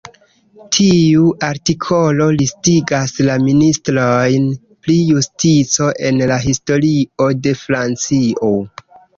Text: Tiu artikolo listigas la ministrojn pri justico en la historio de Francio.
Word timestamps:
Tiu 0.75 1.25
artikolo 1.47 2.29
listigas 2.37 3.13
la 3.29 3.35
ministrojn 3.45 4.49
pri 4.87 4.97
justico 5.13 5.93
en 6.11 6.21
la 6.33 6.39
historio 6.47 7.31
de 7.45 7.55
Francio. 7.65 8.53